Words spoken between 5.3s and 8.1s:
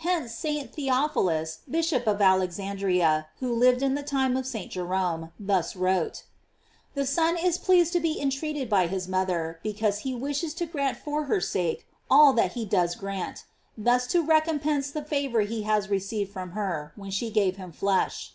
thus wrote: The Son is pleased to